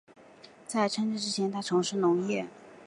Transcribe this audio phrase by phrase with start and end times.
[0.65, 2.47] 在参政之前他从事农业。